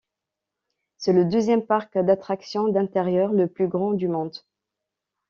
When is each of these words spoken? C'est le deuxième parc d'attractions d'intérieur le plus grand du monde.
C'est 0.97 1.13
le 1.13 1.25
deuxième 1.25 1.63
parc 1.63 1.95
d'attractions 1.99 2.67
d'intérieur 2.69 3.33
le 3.33 3.45
plus 3.45 3.67
grand 3.67 3.91
du 3.93 4.07
monde. 4.07 4.35